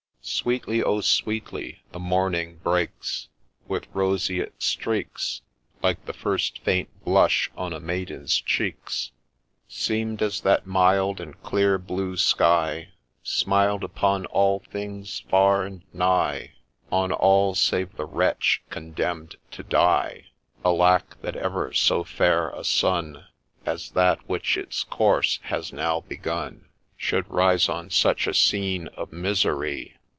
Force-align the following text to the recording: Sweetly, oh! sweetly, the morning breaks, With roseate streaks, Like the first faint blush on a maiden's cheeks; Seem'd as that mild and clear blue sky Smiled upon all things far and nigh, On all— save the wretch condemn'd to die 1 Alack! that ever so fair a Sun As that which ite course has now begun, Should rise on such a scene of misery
Sweetly, 0.23 0.83
oh! 0.83 1.01
sweetly, 1.01 1.81
the 1.91 1.99
morning 1.99 2.57
breaks, 2.57 3.27
With 3.67 3.87
roseate 3.91 4.61
streaks, 4.61 5.41
Like 5.81 6.05
the 6.05 6.13
first 6.13 6.59
faint 6.59 6.89
blush 7.03 7.49
on 7.57 7.73
a 7.73 7.79
maiden's 7.79 8.39
cheeks; 8.39 9.11
Seem'd 9.67 10.21
as 10.21 10.41
that 10.41 10.67
mild 10.67 11.19
and 11.19 11.41
clear 11.41 11.79
blue 11.79 12.17
sky 12.17 12.89
Smiled 13.23 13.83
upon 13.83 14.27
all 14.27 14.59
things 14.59 15.23
far 15.27 15.63
and 15.65 15.81
nigh, 15.91 16.53
On 16.91 17.11
all— 17.11 17.55
save 17.55 17.95
the 17.95 18.05
wretch 18.05 18.61
condemn'd 18.69 19.37
to 19.49 19.63
die 19.63 20.25
1 20.61 20.75
Alack! 20.75 21.19
that 21.23 21.35
ever 21.35 21.73
so 21.73 22.03
fair 22.03 22.49
a 22.49 22.63
Sun 22.63 23.25
As 23.65 23.89
that 23.91 24.19
which 24.29 24.55
ite 24.55 24.85
course 24.87 25.39
has 25.43 25.73
now 25.73 26.01
begun, 26.01 26.69
Should 26.95 27.27
rise 27.27 27.67
on 27.67 27.89
such 27.89 28.27
a 28.27 28.35
scene 28.35 28.87
of 28.89 29.11
misery 29.11 29.97